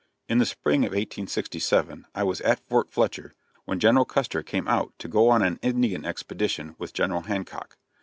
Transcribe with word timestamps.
In 0.27 0.39
the 0.39 0.47
spring 0.47 0.81
of 0.83 0.93
1867 0.93 2.07
I 2.15 2.23
was 2.23 2.41
at 2.41 2.67
Fort 2.67 2.89
Fletcher, 2.89 3.35
when 3.65 3.79
General 3.79 4.03
Custer 4.03 4.41
came 4.41 4.67
out 4.67 4.93
to 4.97 5.07
go 5.07 5.29
on 5.29 5.43
an 5.43 5.59
Indian 5.61 6.05
expedition 6.05 6.73
with 6.79 6.91
General 6.91 7.21
Hancock. 7.21 7.77